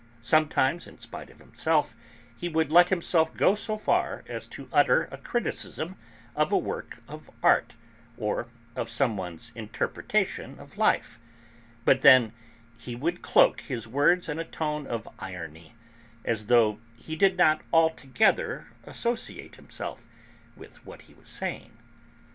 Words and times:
Sometimes, 0.23 0.87
in 0.87 0.97
spite 0.97 1.29
of 1.29 1.37
himself, 1.37 1.95
he 2.35 2.49
would 2.49 2.71
let 2.71 2.89
himself 2.89 3.31
go 3.37 3.53
so 3.53 3.77
far 3.77 4.23
as 4.27 4.47
to 4.47 4.67
utter 4.73 5.07
a 5.11 5.17
criticism 5.19 5.95
of 6.35 6.51
a 6.51 6.57
work 6.57 7.03
of 7.07 7.29
art, 7.43 7.75
or 8.17 8.47
of 8.75 8.89
some 8.89 9.15
one's 9.15 9.51
interpretation 9.53 10.57
of 10.57 10.75
life, 10.79 11.19
but 11.85 12.01
then 12.01 12.33
he 12.79 12.95
would 12.95 13.21
cloak 13.21 13.61
his 13.61 13.87
words 13.87 14.27
in 14.27 14.39
a 14.39 14.43
tone 14.43 14.87
of 14.87 15.07
irony, 15.19 15.75
as 16.25 16.47
though 16.47 16.79
he 16.95 17.15
did 17.15 17.37
not 17.37 17.61
altogether 17.71 18.65
associate 18.85 19.57
himself 19.57 20.07
with 20.55 20.83
what 20.83 21.03
he 21.03 21.13
was 21.13 21.29
saying. 21.29 21.77